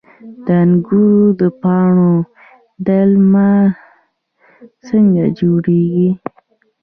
[0.45, 2.11] د انګورو د پاڼو
[2.87, 3.51] دلمه
[4.87, 6.09] څنګه جوړیږي؟